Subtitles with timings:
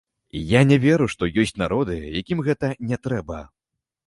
[0.51, 3.39] Я не веру, што ёсць народы, якім гэта не трэба.